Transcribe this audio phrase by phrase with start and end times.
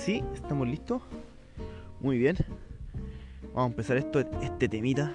[0.00, 1.02] Sí, estamos listos.
[2.00, 2.34] Muy bien.
[3.48, 5.12] Vamos a empezar esto, este temita.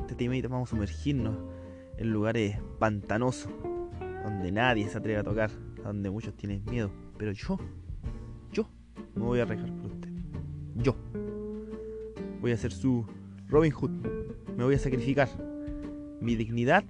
[0.00, 1.36] Este temita vamos a sumergirnos
[1.96, 3.52] en lugares pantanosos,
[4.24, 5.52] donde nadie se atreve a tocar,
[5.84, 6.90] donde muchos tienen miedo.
[7.18, 7.56] Pero yo,
[8.52, 8.68] yo
[9.14, 10.10] me voy a arriesgar por usted.
[10.74, 10.96] Yo.
[12.40, 13.06] Voy a ser su
[13.46, 13.92] Robin Hood.
[14.56, 15.28] Me voy a sacrificar
[16.20, 16.82] mi dignidad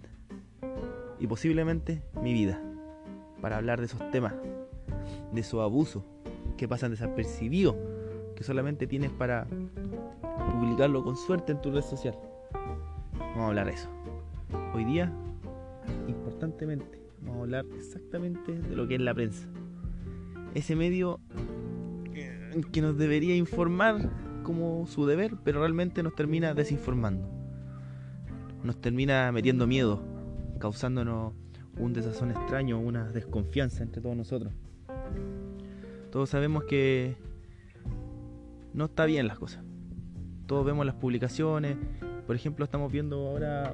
[1.19, 2.63] y posiblemente mi vida
[3.43, 4.33] para hablar de esos temas,
[5.35, 6.03] de esos abusos
[6.57, 7.77] que pasan desapercibidos,
[8.37, 9.47] que solamente tienes para
[10.53, 12.17] publicarlo con suerte en tu red social.
[13.19, 13.89] Vamos a hablar de eso.
[14.75, 15.13] Hoy día,
[16.09, 19.49] importantemente, vamos a hablar exactamente de lo que es la prensa.
[20.55, 21.21] Ese medio
[22.73, 24.11] que nos debería informar
[24.43, 27.29] como su deber, pero realmente nos termina desinformando.
[28.65, 30.03] Nos termina metiendo miedo,
[30.59, 31.35] causándonos
[31.79, 34.53] un desazón extraño, una desconfianza entre todos nosotros.
[36.11, 37.17] Todos sabemos que
[38.75, 39.65] no está bien las cosas.
[40.47, 41.77] Todos vemos las publicaciones.
[42.27, 43.73] Por ejemplo, estamos viendo ahora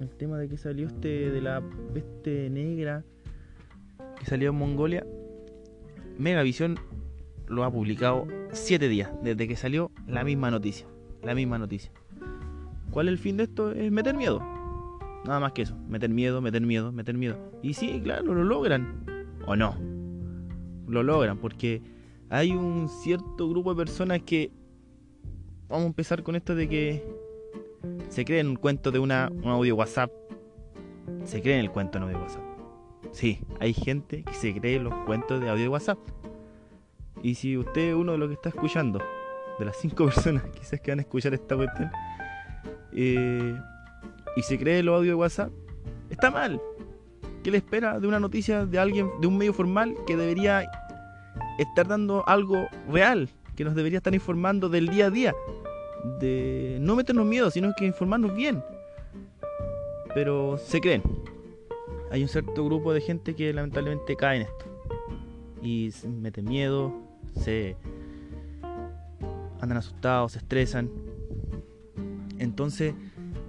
[0.00, 3.04] el tema de que salió este de la peste negra
[4.18, 5.06] que salió en Mongolia.
[6.18, 6.78] Megavisión
[7.46, 10.86] lo ha publicado siete días desde que salió la misma noticia.
[11.22, 11.92] La misma noticia.
[12.90, 13.72] ¿Cuál es el fin de esto?
[13.72, 14.40] Es meter miedo.
[15.24, 15.76] Nada más que eso.
[15.88, 17.38] Meter miedo, meter miedo, meter miedo.
[17.62, 19.04] Y sí, claro, lo logran.
[19.46, 19.76] ¿O no?
[20.88, 21.82] Lo logran, porque
[22.30, 24.50] hay un cierto grupo de personas que,
[25.68, 27.04] vamos a empezar con esto de que
[28.08, 30.10] se creen un cuento de una, un audio WhatsApp,
[31.24, 32.42] se creen el cuento de audio WhatsApp.
[33.12, 35.98] Sí, hay gente que se cree los cuentos de audio WhatsApp.
[37.22, 39.00] Y si usted es uno de los que está escuchando,
[39.58, 41.90] de las cinco personas quizás que van a escuchar esta cuestión,
[42.92, 43.56] eh,
[44.36, 45.52] y se cree los audios de WhatsApp,
[46.10, 46.60] está mal.
[47.42, 50.68] ¿Qué le espera de una noticia de alguien, de un medio formal que debería
[51.58, 55.34] estar dando algo real, que nos debería estar informando del día a día?
[56.20, 58.62] De no meternos miedo, sino que informarnos bien.
[60.14, 61.02] Pero se creen.
[62.10, 64.64] Hay un cierto grupo de gente que lamentablemente cae en esto.
[65.62, 66.92] Y se meten miedo,
[67.40, 67.76] se
[69.60, 70.90] andan asustados, se estresan.
[72.38, 72.94] Entonces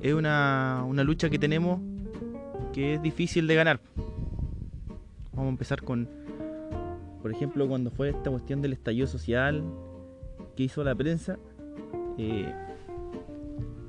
[0.01, 1.79] es una, una lucha que tenemos
[2.73, 3.79] que es difícil de ganar.
[5.33, 6.07] Vamos a empezar con,
[7.21, 9.63] por ejemplo, cuando fue esta cuestión del estallido social
[10.55, 11.37] que hizo la prensa,
[12.17, 12.53] eh,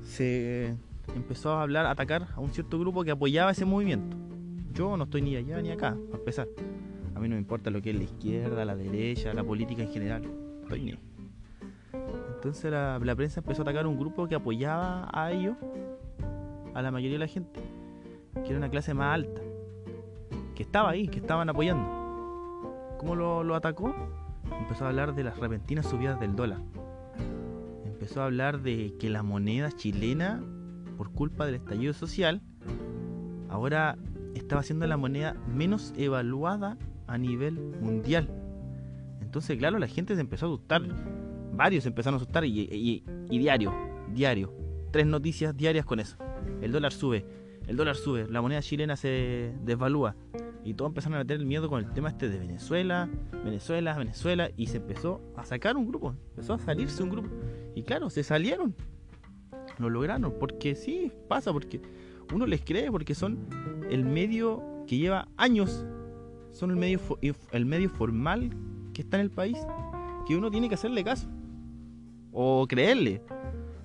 [0.03, 0.75] se
[1.15, 4.15] empezó a hablar, a atacar a un cierto grupo que apoyaba ese movimiento.
[4.73, 6.47] Yo no estoy ni allá ni acá, a empezar.
[7.13, 9.91] A mí no me importa lo que es la izquierda, la derecha, la política en
[9.91, 10.23] general.
[10.63, 10.97] Estoy ni.
[12.35, 15.57] Entonces la, la prensa empezó a atacar a un grupo que apoyaba a ellos,
[16.73, 17.59] a la mayoría de la gente
[18.33, 19.41] que era una clase más alta,
[20.55, 22.01] que estaba ahí, que estaban apoyando.
[22.97, 23.95] ¿Cómo lo, atacó?
[24.59, 26.59] Empezó a hablar de las repentinas subidas del dólar.
[27.83, 30.43] Empezó a hablar de que la moneda chilena,
[30.97, 32.41] por culpa del estallido social,
[33.49, 33.97] ahora
[34.35, 36.77] estaba siendo la moneda menos evaluada
[37.07, 38.29] a nivel mundial.
[39.21, 40.83] Entonces, claro, la gente se empezó a asustar.
[41.53, 43.73] Varios se empezaron a asustar y, y diario,
[44.13, 44.53] diario.
[44.91, 46.17] Tres noticias diarias con eso.
[46.61, 47.25] El dólar sube,
[47.71, 50.17] el dólar sube, la moneda chilena se desvalúa.
[50.65, 53.09] Y todos empezaron a meter el miedo con el tema este de Venezuela,
[53.45, 54.49] Venezuela, Venezuela.
[54.57, 57.29] Y se empezó a sacar un grupo, empezó a salirse un grupo.
[57.73, 58.75] Y claro, se salieron.
[59.79, 61.81] Lo lograron, porque sí, pasa, porque
[62.33, 63.47] uno les cree, porque son
[63.89, 65.85] el medio que lleva años,
[66.51, 66.99] son el medio,
[67.53, 68.49] el medio formal
[68.93, 69.57] que está en el país,
[70.27, 71.29] que uno tiene que hacerle caso.
[72.33, 73.21] O creerle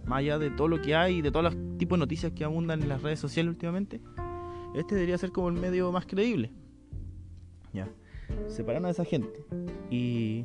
[0.06, 2.82] más allá de todo lo que hay, de todos los tipos de noticias que abundan
[2.82, 4.00] en las redes sociales últimamente,
[4.74, 6.52] este debería ser como el medio más creíble.
[7.72, 7.88] Ya.
[8.48, 9.44] Separaron a esa gente.
[9.90, 10.44] Y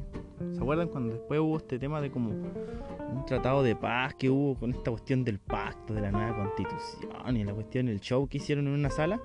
[0.51, 4.55] ¿se acuerdan cuando después hubo este tema de como un tratado de paz que hubo
[4.55, 8.37] con esta cuestión del pacto, de la nueva constitución y la cuestión del show que
[8.37, 9.19] hicieron en una sala?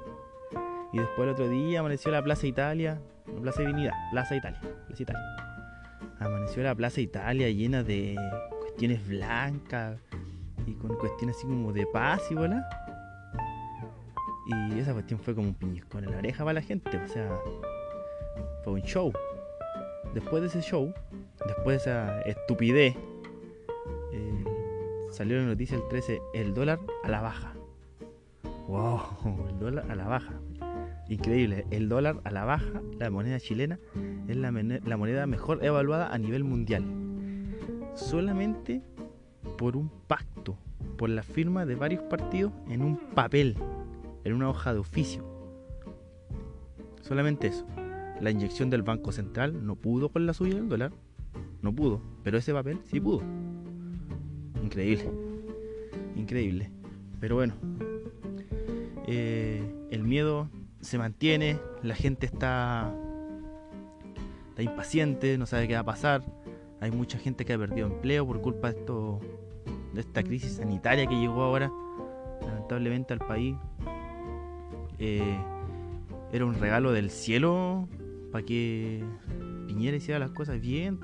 [0.92, 5.02] Y después el otro día amaneció la Plaza Italia, la Plaza Divinidad, Plaza Italia, Plaza
[5.02, 5.22] Italia.
[6.18, 8.16] Amaneció la Plaza Italia llena de
[8.76, 9.98] cuestiones blancas,
[10.66, 12.62] y con cuestiones así como de paz y bola.
[14.46, 17.40] Y esa cuestión fue como un piñisco en la oreja para la gente, o sea,
[18.62, 19.10] fue un show.
[20.12, 20.92] Después de ese show,
[21.46, 22.94] después de esa estupidez,
[24.12, 24.44] eh,
[25.10, 27.54] salió la noticia el 13, el dólar a la baja.
[28.68, 29.00] ¡Wow!
[29.48, 30.34] El dólar a la baja.
[31.08, 33.78] Increíble, el dólar a la baja, la moneda chilena
[34.26, 36.84] es la, la moneda mejor evaluada a nivel mundial.
[37.96, 38.82] Solamente
[39.58, 40.56] por un pacto,
[40.96, 43.56] por la firma de varios partidos en un papel,
[44.24, 45.24] en una hoja de oficio.
[47.00, 47.66] Solamente eso.
[48.20, 50.92] La inyección del Banco Central no pudo con la subida del dólar.
[51.62, 53.22] no pudo, pero ese papel sí pudo.
[54.62, 55.10] Increíble,
[56.14, 56.70] increíble.
[57.18, 57.54] Pero bueno,
[59.06, 60.50] eh, el miedo
[60.80, 62.94] se mantiene, la gente está,
[64.50, 66.22] está impaciente, no sabe qué va a pasar.
[66.80, 71.42] Hay mucha gente que ha perdido empleo por culpa de esta crisis sanitaria que llegó
[71.42, 71.72] ahora,
[72.42, 73.56] lamentablemente al país.
[74.98, 75.38] Eh,
[76.32, 77.88] era un regalo del cielo
[78.30, 79.02] para que
[79.66, 80.98] Piñera hiciera las cosas bien,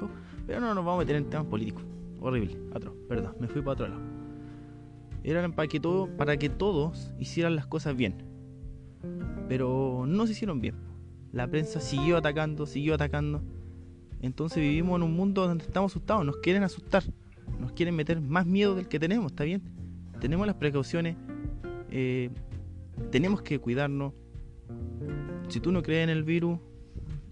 [0.46, 1.84] pero no nos vamos a meter en temas políticos.
[2.20, 4.00] Horrible, atroz, verdad, me fui para otro lado.
[5.24, 8.24] Eran para que todos hicieran las cosas bien.
[9.48, 10.74] Pero no se hicieron bien.
[11.32, 13.42] La prensa siguió atacando, siguió atacando.
[14.22, 17.02] Entonces vivimos en un mundo donde estamos asustados, nos quieren asustar,
[17.60, 19.62] nos quieren meter más miedo del que tenemos, ¿está bien?
[20.20, 21.16] Tenemos las precauciones,
[21.90, 22.30] eh,
[23.10, 24.12] tenemos que cuidarnos.
[25.48, 26.58] Si tú no crees en el virus,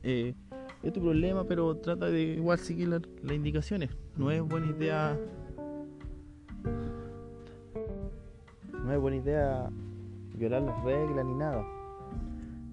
[0.02, 0.34] eh,
[0.82, 3.02] es tu problema, pero trata de igual seguir las
[3.32, 3.90] indicaciones.
[4.16, 5.18] No es buena idea.
[8.84, 9.70] No es buena idea
[10.34, 11.64] violar las reglas ni nada.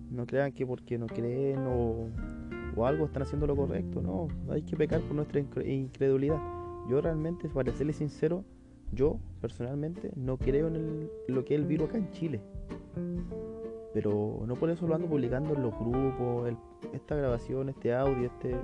[0.10, 2.10] No crean que porque no creen o,
[2.78, 4.02] o algo están haciendo lo correcto.
[4.02, 6.40] No, hay que pecar por nuestra incredulidad.
[6.88, 8.46] Yo realmente, para serles sincero,
[8.92, 12.42] yo personalmente no creo en, lo que es el virus acá en Chile.
[13.94, 16.54] Pero no por eso lo ando publicando en los grupos,
[16.94, 18.56] esta grabación, este audio, este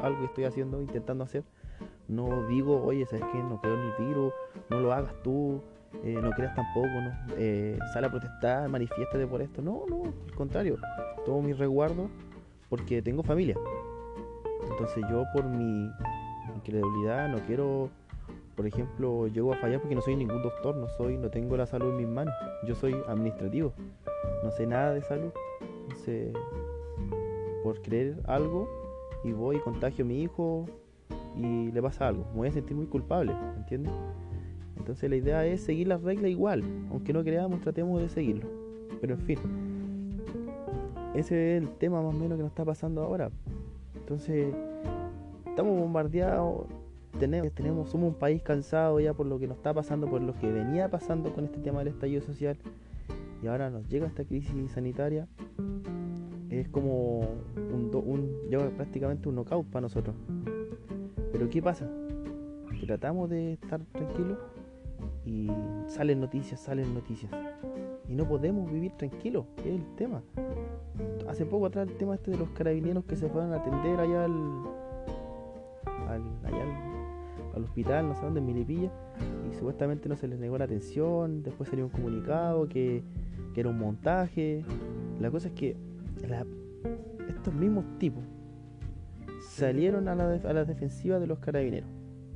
[0.00, 1.44] algo que estoy haciendo, intentando hacer.
[2.08, 3.38] No digo, oye, ¿sabes qué?
[3.38, 4.32] No creo en el virus,
[4.70, 5.62] no lo hagas tú,
[6.02, 7.12] eh, no creas tampoco, ¿no?
[7.36, 9.62] Eh, sale a protestar, manifiéstate por esto.
[9.62, 10.76] No, no, al contrario,
[11.24, 12.08] tomo mi resguardo
[12.72, 13.54] porque tengo familia.
[14.62, 15.90] Entonces yo por mi
[16.56, 17.90] incredulidad no quiero
[18.56, 21.66] por ejemplo, llego a fallar porque no soy ningún doctor, no soy, no tengo la
[21.66, 22.32] salud en mis manos.
[22.66, 23.74] Yo soy administrativo,
[24.42, 25.32] no sé nada de salud.
[25.82, 26.32] Entonces,
[27.62, 28.66] por creer algo
[29.22, 30.64] y voy y contagio a mi hijo
[31.36, 33.92] y le pasa algo, me voy a sentir muy culpable, ¿entiendes?
[34.78, 38.48] Entonces la idea es seguir las reglas igual, aunque no creamos, tratemos de seguirlo.
[39.00, 39.38] Pero en fin,
[41.14, 43.30] ese es el tema más o menos que nos está pasando ahora.
[43.94, 44.54] Entonces,
[45.46, 46.66] estamos bombardeados
[47.18, 50.34] tenemos, tenemos, somos un país cansado ya por lo que nos está pasando, por lo
[50.34, 52.56] que venía pasando con este tema del estallido social
[53.42, 55.26] y ahora nos llega esta crisis sanitaria,
[56.48, 57.20] es como
[57.56, 60.14] un, un prácticamente un knockout para nosotros.
[61.32, 61.88] Pero ¿qué pasa?
[62.86, 64.38] Tratamos de estar tranquilos
[65.24, 65.50] y
[65.86, 67.30] salen noticias, salen noticias.
[68.08, 70.22] Y no podemos vivir tranquilos, es el tema.
[71.28, 74.24] Hace poco atrás el tema este de los carabineros que se fueron a atender allá
[74.24, 74.32] al,
[76.08, 76.92] al allá al
[77.54, 78.90] al hospital, no sé dónde, en Milipilla,
[79.50, 83.02] y supuestamente no se les negó la atención, después salió un comunicado que,
[83.54, 84.64] era un montaje.
[85.20, 85.76] La cosa es que
[87.28, 88.24] estos mismos tipos
[89.42, 91.90] salieron a la, a la defensiva de los carabineros,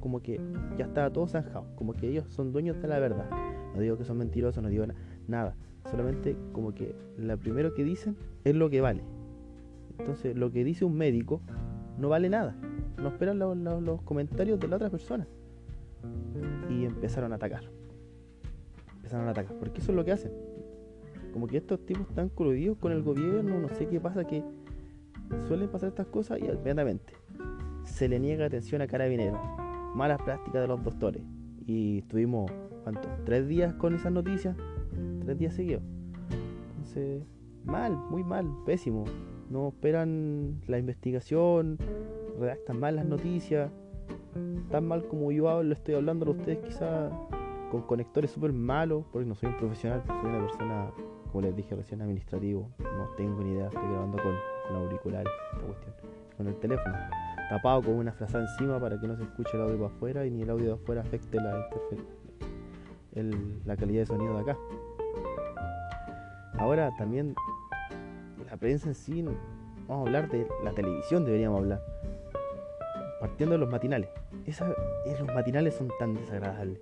[0.06, 0.40] como que
[0.78, 3.28] ya estaba todo zanjado, como que ellos son dueños de la verdad.
[3.74, 4.84] No digo que son mentirosos, no digo
[5.26, 5.56] nada,
[5.90, 9.02] solamente como que lo primero que dicen es lo que vale.
[9.98, 11.40] Entonces, lo que dice un médico
[11.98, 12.56] no vale nada
[13.02, 15.26] no esperan los, comentarios de la otra persona.
[16.70, 17.64] Y empezaron a atacar.
[18.94, 19.56] Empezaron a atacar.
[19.58, 20.30] Porque eso es lo que hacen.
[21.32, 24.44] Como que estos tipos están coludidos con el gobierno, no sé qué pasa, que
[25.48, 27.12] suelen pasar estas cosas y inmediatamente
[27.84, 29.65] se le niega atención a carabineros.
[29.96, 31.22] Malas prácticas de los doctores.
[31.66, 32.50] Y estuvimos,
[32.84, 33.08] ¿cuánto?
[33.24, 34.54] Tres días con esas noticias.
[35.24, 35.82] Tres días seguidos.
[36.68, 37.22] Entonces,
[37.64, 39.04] mal, muy mal, pésimo.
[39.48, 41.78] No esperan la investigación,
[42.38, 43.70] redactan mal las noticias,
[44.70, 47.12] tan mal como yo hablo, estoy hablando a ustedes quizás
[47.70, 50.90] con conectores súper malos, porque no soy un profesional, soy una persona,
[51.32, 54.34] como les dije recién, administrativo, no tengo ni idea, estoy grabando con,
[54.68, 55.94] con auriculares, esta cuestión,
[56.36, 56.96] con el teléfono,
[57.48, 60.30] tapado con una frazada encima para que no se escuche el audio para afuera y
[60.30, 61.68] ni el audio de afuera afecte la,
[63.64, 64.58] la calidad de sonido de acá.
[66.58, 67.34] Ahora también
[68.50, 71.82] la prensa en sí, vamos a hablar de la televisión, deberíamos hablar
[73.20, 74.08] partiendo de los matinales.
[74.44, 76.80] Esa, eh, los matinales son tan desagradables.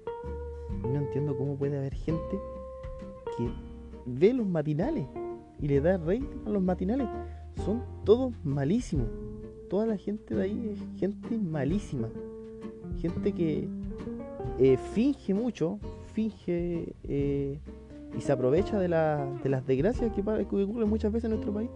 [0.82, 2.38] No entiendo cómo puede haber gente
[3.36, 3.50] que
[4.06, 5.06] ve los matinales
[5.60, 7.08] y le da rating a los matinales.
[7.64, 9.08] Son todos malísimos.
[9.74, 12.08] Toda la gente de ahí es gente malísima.
[13.00, 13.66] Gente que
[14.60, 15.80] eh, finge mucho,
[16.12, 17.58] finge eh,
[18.16, 21.70] y se aprovecha de, las desgracias que, que ocurren muchas veces en nuestro país.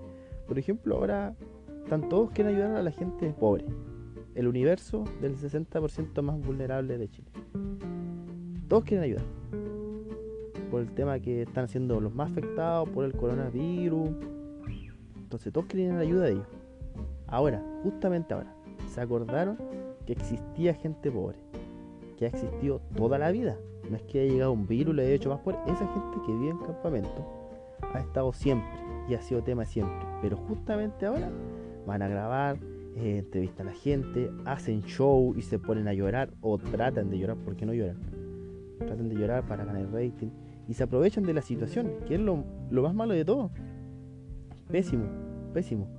[0.47, 1.35] Por ejemplo, ahora
[1.83, 3.65] están todos quieren ayudar a la gente pobre
[4.37, 7.29] el universo del 60% más vulnerable de Chile.
[8.69, 9.25] Todos quieren ayudar.
[10.71, 14.11] Por el tema que están siendo los más afectados por el coronavirus.
[15.17, 16.58] Entonces todos quieren ayuda de ellos.
[17.29, 18.55] Ahora, justamente ahora,
[18.89, 19.59] se acordaron
[20.07, 21.37] que existía gente pobre,
[22.17, 23.59] que ha existido toda la vida.
[23.91, 25.59] No es que haya llegado un virus lo haya hecho más pobre.
[25.67, 27.27] Esa gente que vive en campamento
[27.95, 28.69] ha estado siempre
[29.09, 30.07] y ha sido tema siempre.
[30.23, 31.31] Pero justamente ahora
[31.87, 32.57] van a grabar,
[32.97, 37.19] eh, entrevistan a la gente, hacen show y se ponen a llorar o tratan de
[37.19, 37.99] llorar porque no lloran.
[38.79, 40.31] Tratan de llorar para ganar rating
[40.67, 43.51] y se aprovechan de la situación, que es lo más malo de todo.
[44.71, 45.05] Pésimo,
[45.53, 45.98] pésimo.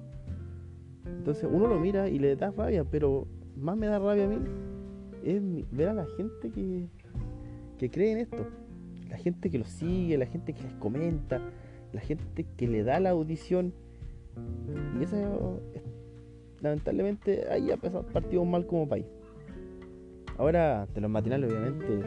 [1.18, 4.38] Entonces uno lo mira y le da rabia, pero más me da rabia a mí
[5.24, 6.88] es ver a la gente que,
[7.78, 8.48] que cree en esto.
[9.10, 11.42] La gente que lo sigue, la gente que les comenta,
[11.94, 13.74] la gente que le da la audición.
[15.00, 15.60] Y eso,
[16.62, 19.06] lamentablemente, ahí ha partido mal como país.
[20.38, 22.01] Ahora, de los matinales, obviamente,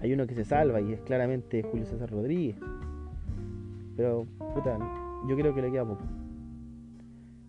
[0.00, 2.56] hay uno que se salva y es claramente Julio César Rodríguez.
[3.96, 4.78] Pero, puta,
[5.28, 6.04] yo creo que le queda poco.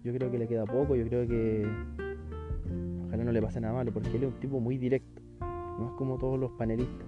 [0.03, 1.67] Yo creo que le queda poco, yo creo que
[3.07, 5.93] ojalá no le pase nada malo, porque él es un tipo muy directo, no es
[5.93, 7.07] como todos los panelistas.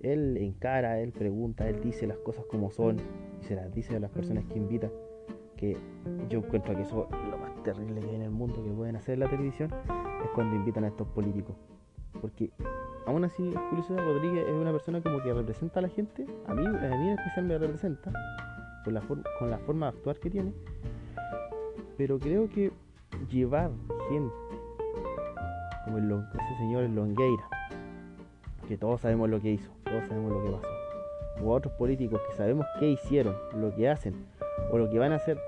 [0.00, 2.96] Él encara, él pregunta, él dice las cosas como son
[3.40, 4.90] y se las dice a las personas que invita.
[5.56, 5.76] Que
[6.28, 8.94] yo encuentro que eso es lo más terrible que hay en el mundo que pueden
[8.94, 9.70] hacer en la televisión
[10.22, 11.56] es cuando invitan a estos políticos.
[12.20, 12.50] Porque
[13.06, 16.66] aún así Julio Rodríguez es una persona como que representa a la gente, a mí,
[16.66, 18.12] a mí en especial me representa,
[18.84, 20.52] con la, con la forma de actuar que tiene,
[21.96, 22.72] pero creo que
[23.30, 23.70] llevar
[24.08, 24.34] gente
[25.84, 27.48] como el, ese señor Longueira,
[28.66, 30.68] que todos sabemos lo que hizo, todos sabemos lo que pasó,
[31.44, 34.14] o a otros políticos que sabemos qué hicieron, lo que hacen
[34.72, 35.38] o lo que van a hacer,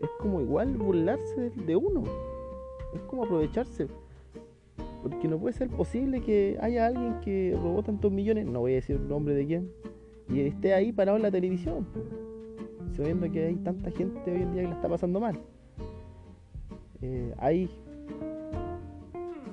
[0.00, 2.04] es como igual burlarse de uno,
[2.94, 3.88] es como aprovecharse.
[5.02, 8.74] Porque no puede ser posible que haya alguien que robó tantos millones, no voy a
[8.76, 9.70] decir el nombre de quién,
[10.28, 11.86] y esté ahí parado en la televisión,
[12.92, 15.38] sabiendo que hay tanta gente hoy en día que la está pasando mal.
[17.02, 17.70] Eh, hay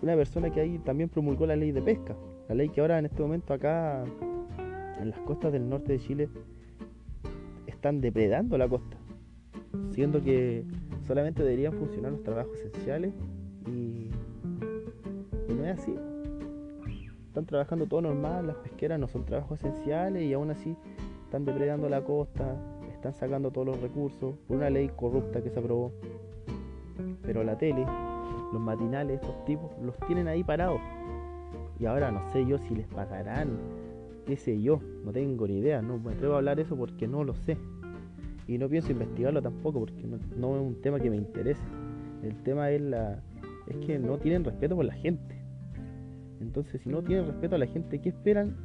[0.02, 2.16] una persona que ahí también promulgó la ley de pesca,
[2.50, 4.04] la ley que ahora en este momento acá
[5.00, 6.30] en las costas del norte de Chile
[7.66, 8.98] están depredando la costa,
[9.92, 10.66] siendo que
[11.06, 13.14] solamente deberían funcionar los trabajos esenciales
[13.68, 14.10] y,
[15.50, 15.96] y no es así.
[17.28, 20.76] Están trabajando todo normal, las pesqueras no son trabajos esenciales y aún así
[21.26, 22.56] están depredando la costa,
[23.08, 25.92] están sacando todos los recursos por una ley corrupta que se aprobó.
[27.22, 27.86] Pero la tele,
[28.52, 30.82] los matinales, estos tipos, los tienen ahí parados.
[31.80, 33.58] Y ahora no sé yo si les pagarán,
[34.26, 37.24] qué sé yo, no tengo ni idea, no me atrevo a hablar eso porque no
[37.24, 37.58] lo sé.
[38.48, 41.64] Y no pienso investigarlo tampoco porque no, es un tema que me interese.
[42.24, 43.22] El tema es la
[43.68, 45.36] es que no tienen respeto por la gente.
[46.40, 48.56] Entonces, si no tienen respeto a la gente, ¿qué esperan?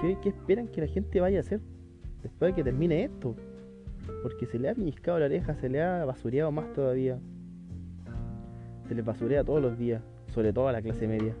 [0.00, 1.60] ¿Qué, qué esperan que la gente vaya a hacer
[2.24, 3.36] después de que termine esto.
[4.22, 7.18] Porque se le ha piñiscado la oreja, se le ha basureado más todavía.
[8.88, 10.02] Se le basurea todos los días,
[10.34, 11.34] sobre todo a la clase media.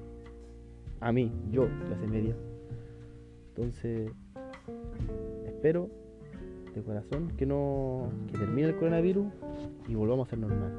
[1.00, 2.34] A mí, yo, clase media.
[3.48, 4.10] Entonces,
[5.46, 5.90] espero
[6.74, 9.26] de corazón que no que termine el coronavirus
[9.88, 10.72] y volvamos a ser normal.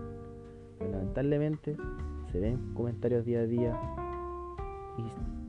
[0.79, 1.75] Pero lamentablemente
[2.31, 3.79] se ven comentarios día a día
[4.97, 5.44] y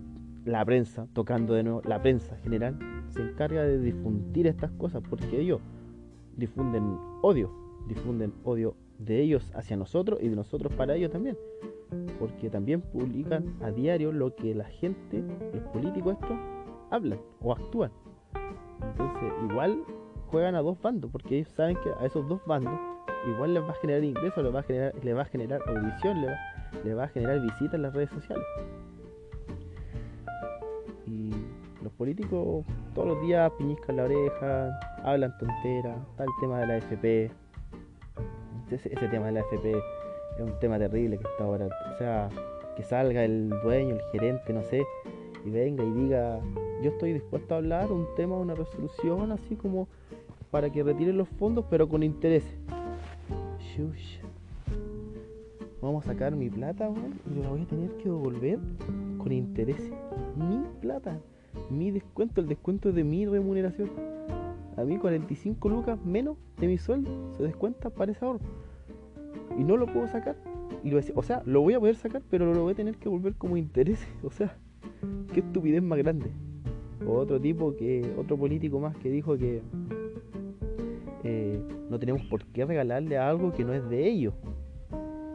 [0.46, 5.40] la prensa tocando de nuevo, la prensa general se encarga de difundir estas cosas porque
[5.40, 5.60] ellos
[6.36, 7.50] difunden odio,
[7.88, 11.36] difunden odio de ellos hacia nosotros y de nosotros para ellos también.
[12.18, 15.22] Porque también publican a diario lo que la gente,
[15.52, 16.38] los políticos estos,
[16.90, 17.90] hablan o actúan.
[18.82, 19.82] Entonces igual
[20.28, 22.78] juegan a dos bandos porque ellos saben que a esos dos bandos
[23.26, 26.20] igual les va a generar ingresos, les va a generar, les va a generar audición,
[26.20, 26.36] les va,
[26.84, 28.44] les va a generar visitas en las redes sociales.
[31.96, 37.30] Políticos todos los días piñiscan la oreja, hablan tonteras, está el tema de la FP.
[38.70, 41.68] Ese, tema de la FP es un tema terrible que está ahora.
[41.94, 42.28] O sea,
[42.76, 44.82] que salga el dueño, el gerente, no sé,
[45.44, 46.40] y venga y diga,
[46.82, 49.88] yo estoy dispuesto a hablar un tema, una resolución, así como
[50.50, 52.44] para que retiren los fondos, pero con interés.
[55.82, 56.90] Vamos a sacar mi plata,
[57.30, 58.58] y la voy a tener que devolver
[59.18, 59.90] con interés.
[60.34, 61.20] Mi plata
[61.70, 63.90] mi descuento, el descuento de mi remuneración.
[64.76, 68.40] A mí 45 lucas menos de mi sueldo se descuenta para ese ahorro.
[69.58, 70.36] Y no lo puedo sacar.
[70.84, 73.08] Y lo, o sea, lo voy a poder sacar, pero lo voy a tener que
[73.08, 74.06] volver como interés.
[74.22, 74.56] O sea,
[75.32, 76.30] qué estupidez más grande.
[77.06, 79.62] O otro tipo que, otro político más que dijo que
[81.24, 81.60] eh,
[81.90, 84.34] no tenemos por qué regalarle algo que no es de ellos,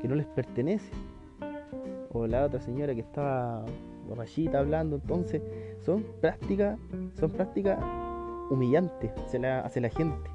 [0.01, 0.91] que no les pertenece.
[2.13, 3.65] O la otra señora que estaba
[4.07, 5.41] borrachita hablando, entonces
[5.85, 6.79] son prácticas,
[7.19, 7.79] son prácticas
[8.49, 10.29] humillantes hacia la, hacia la gente.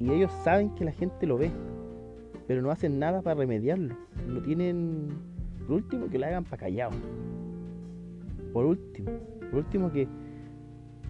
[0.00, 1.50] Y ellos saben que la gente lo ve.
[2.46, 3.94] pero no hacen nada para remediarlo.
[4.28, 5.08] No tienen,
[5.66, 6.92] por último, que lo hagan para callado.
[8.52, 9.10] Por último,
[9.50, 10.06] por último que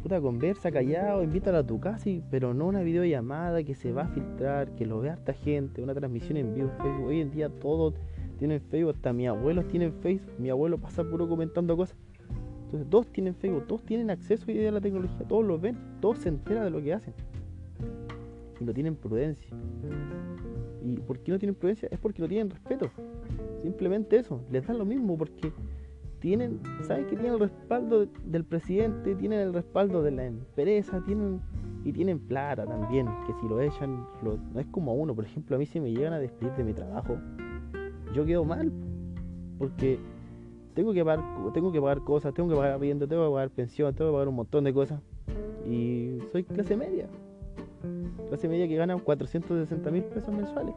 [0.02, 4.08] puta conversa callado, invítalo a tu casa, pero no una videollamada que se va a
[4.08, 7.06] filtrar, que lo vea harta gente, una transmisión en vivo Facebook.
[7.06, 7.94] Hoy en día todos
[8.38, 11.96] tienen Facebook, hasta mis abuelos tienen Facebook, mi abuelo pasa puro comentando cosas.
[12.64, 16.28] Entonces todos tienen Facebook, todos tienen acceso a la tecnología, todos lo ven, todos se
[16.28, 17.14] enteran de lo que hacen.
[18.60, 19.48] Y no tienen prudencia.
[20.84, 21.88] ¿Y por qué no tienen prudencia?
[21.90, 22.90] Es porque no tienen respeto.
[23.62, 25.52] Simplemente eso, les da lo mismo porque
[26.18, 31.40] tienen, saben que tienen el respaldo del presidente, tienen el respaldo de la empresa, tienen
[31.84, 35.54] y tienen plata también, que si lo echan, no es como a uno, por ejemplo,
[35.54, 37.18] a mí si me llegan a despedir de mi trabajo,
[38.14, 38.72] yo quedo mal,
[39.58, 39.98] porque
[40.74, 43.94] tengo que pagar, tengo que pagar cosas, tengo que pagar vivienda, tengo que pagar pensión,
[43.94, 45.00] tengo que pagar un montón de cosas,
[45.68, 47.08] y soy clase media,
[48.28, 50.74] clase media que gana 460 mil pesos mensuales.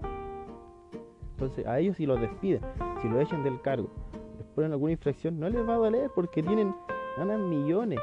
[1.32, 2.62] Entonces a ellos si los despiden,
[3.02, 3.90] si lo echan del cargo,
[4.38, 6.74] les ponen alguna infracción, no les va a doler porque tienen,
[7.18, 8.00] ganan millones.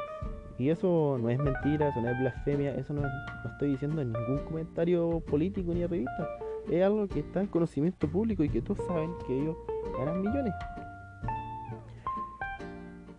[0.57, 4.13] Y eso no es mentira, eso no es blasfemia, eso no, no estoy diciendo en
[4.13, 6.29] ningún comentario político ni de revista
[6.69, 9.55] es algo que está en conocimiento público y que todos saben que ellos
[9.97, 10.53] ganan millones.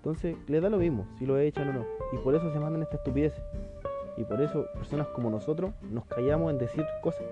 [0.06, 1.84] Entonces, les da lo mismo si lo echan o no.
[2.12, 3.34] Y por eso se mandan esta estupidez.
[4.16, 7.26] Y por eso personas como nosotros nos callamos en decir cosas.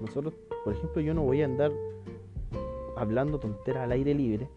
[0.00, 0.34] Nosotros,
[0.64, 1.70] por ejemplo, yo no voy a andar
[2.96, 4.48] hablando tonteras al aire libre,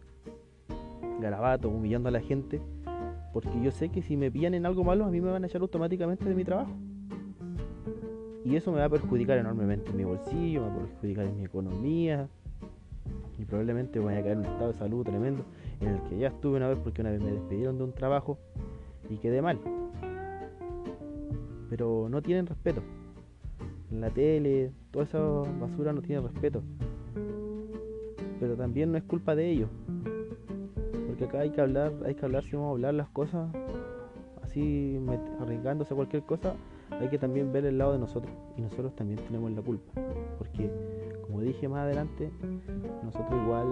[1.19, 2.59] garabato, humillando a la gente,
[3.31, 5.45] porque yo sé que si me pillan en algo malo, a mí me van a
[5.45, 6.71] echar automáticamente de mi trabajo.
[8.43, 11.37] Y eso me va a perjudicar enormemente en mi bolsillo, me va a perjudicar en
[11.37, 12.27] mi economía.
[13.37, 15.45] Y probablemente voy a caer en un estado de salud tremendo
[15.81, 18.37] en el que ya estuve una vez porque una vez me despidieron de un trabajo
[19.09, 19.59] y quedé mal.
[21.69, 22.81] Pero no tienen respeto.
[23.91, 26.61] En la tele, toda esa basura no tiene respeto.
[28.39, 29.69] Pero también no es culpa de ellos.
[31.07, 33.49] Porque acá hay que hablar, hay que hablar si vamos a hablar las cosas
[34.51, 34.99] así
[35.39, 36.55] arriesgándose a cualquier cosa
[36.89, 39.91] hay que también ver el lado de nosotros y nosotros también tenemos la culpa
[40.37, 40.69] porque
[41.25, 42.31] como dije más adelante
[43.03, 43.67] nosotros igual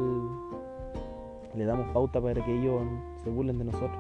[1.56, 2.82] le damos pauta para que ellos
[3.24, 3.98] se burlen de nosotros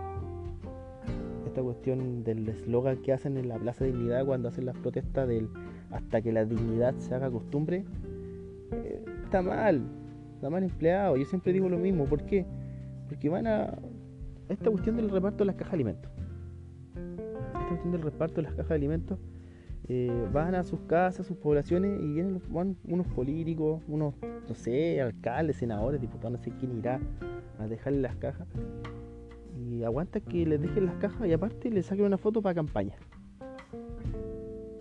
[1.45, 5.27] esta cuestión del eslogan que hacen en la Plaza de Dignidad cuando hacen las protestas
[5.27, 5.49] del
[5.89, 7.85] hasta que la dignidad se haga costumbre
[8.71, 9.83] eh, está mal
[10.35, 12.45] está mal empleado yo siempre digo lo mismo ¿por qué?
[13.07, 13.77] porque van a
[14.47, 16.11] esta cuestión del reparto de las cajas de alimentos
[17.85, 19.19] del reparto de las cajas de alimentos,
[19.91, 22.39] eh, van a sus casas, sus poblaciones y vienen
[22.83, 24.13] unos políticos, unos,
[24.47, 26.99] no sé, alcaldes, senadores, diputados, no sé quién irá
[27.57, 28.47] a dejarle las cajas.
[29.57, 32.93] Y aguanta que les dejen las cajas y aparte les saquen una foto para campaña.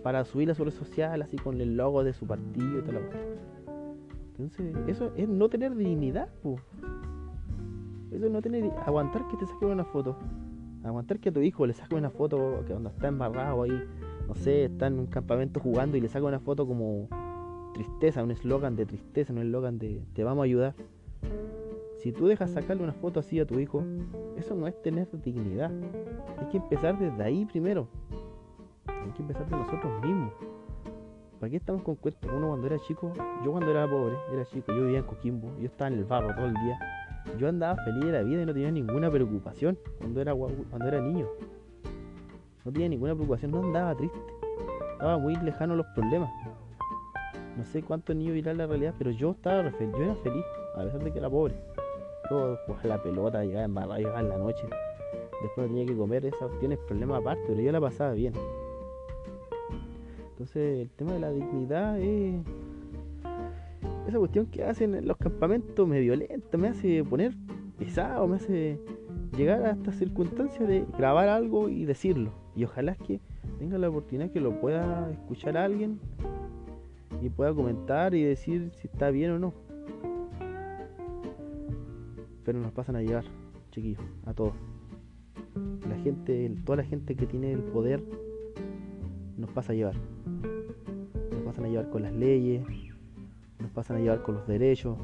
[0.03, 2.99] Para subir a su red social así con el logo de su partido y tal.
[4.37, 6.29] Entonces, eso es no tener dignidad,
[8.11, 8.71] Eso es no tener.
[8.85, 10.17] Aguantar que te saquen una foto.
[10.83, 13.83] Aguantar que a tu hijo le saque una foto que cuando está embarrado ahí,
[14.29, 17.09] no sé, está en un campamento jugando y le saca una foto como
[17.73, 20.75] tristeza, un eslogan de tristeza, un eslogan de te vamos a ayudar.
[21.97, 23.83] Si tú dejas sacarle una foto así a tu hijo,
[24.37, 25.71] eso no es tener dignidad.
[26.37, 27.87] Hay que empezar desde ahí primero.
[28.87, 30.31] Hay que empezar de nosotros mismos.
[31.39, 32.31] ¿Para qué estamos con cuentos?
[32.31, 33.11] Uno cuando era chico,
[33.43, 36.33] yo cuando era pobre, era chico, yo vivía en Coquimbo, yo estaba en el barro
[36.35, 36.77] todo el día
[37.37, 41.01] yo andaba feliz de la vida y no tenía ninguna preocupación cuando era, cuando era
[41.01, 41.27] niño.
[42.65, 44.19] No tenía ninguna preocupación, no andaba triste.
[44.93, 46.29] Estaba muy lejano los problemas.
[47.57, 50.45] No sé cuántos niños vivirán la realidad, pero yo estaba yo era feliz,
[50.75, 51.55] a pesar de que era pobre.
[52.29, 54.67] Yo jugaba la pelota, llegaba en barra, llegaba en la noche.
[55.41, 58.33] Después tenía que comer, esas tienes problemas aparte, pero yo la pasaba bien.
[60.31, 62.41] Entonces el tema de la dignidad es
[64.07, 67.33] esa cuestión que hacen en los campamentos me violenta, me hace poner
[67.77, 68.79] pesado, me hace
[69.37, 72.31] llegar a esta circunstancia de grabar algo y decirlo.
[72.59, 73.21] Y ojalá que
[73.57, 75.97] tenga la oportunidad que lo pueda escuchar a alguien
[77.21, 79.53] y pueda comentar y decir si está bien o no.
[82.43, 83.23] Pero nos pasan a llevar,
[83.71, 84.51] chiquillos, a todos.
[85.87, 88.03] La gente, toda la gente que tiene el poder
[89.37, 89.95] nos pasa a llevar.
[91.31, 92.61] Nos pasan a llevar con las leyes,
[93.59, 94.97] nos pasan a llevar con los derechos.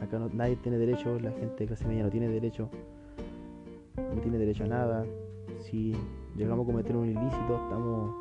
[0.00, 2.70] Acá nadie tiene derecho, la gente de clase media no tiene derecho,
[3.96, 5.04] no tiene derecho a nada.
[5.62, 5.94] Si
[6.36, 8.14] llegamos a cometer un ilícito, estamos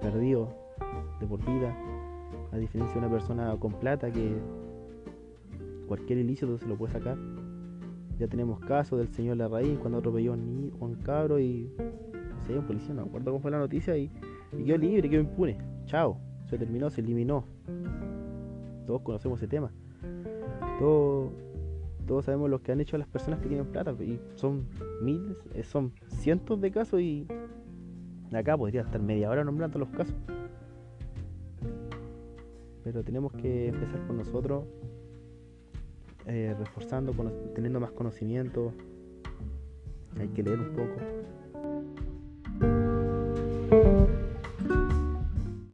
[0.00, 0.48] perdidos
[1.20, 1.76] de por vida.
[2.52, 4.36] A diferencia de una persona con plata que
[5.86, 7.16] cualquier ilícito se lo puede sacar.
[8.18, 12.66] Ya tenemos casos del señor Larraín cuando atropelló a un cabro y no sé, un
[12.66, 14.10] policía, no me acuerdo cómo fue la noticia y,
[14.56, 15.58] y quedó libre, quedó impune.
[15.84, 17.44] Chao, se terminó, se eliminó
[18.86, 19.70] todos conocemos ese tema.
[20.78, 21.32] Todos,
[22.06, 24.66] todos sabemos lo que han hecho las personas que tienen plata y son
[25.02, 27.26] miles, eh, son cientos de casos y
[28.32, 30.14] acá podría estar media hora nombrando los casos.
[32.84, 34.64] Pero tenemos que empezar con nosotros,
[36.26, 37.12] eh, reforzando,
[37.54, 38.72] teniendo más conocimiento.
[40.18, 40.94] Hay que leer un poco,